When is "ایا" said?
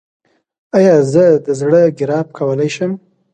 0.77-0.95